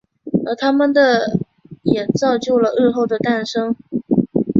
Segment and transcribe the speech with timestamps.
[0.47, 1.37] 而他们的
[1.83, 3.75] 也造就了日后的诞生。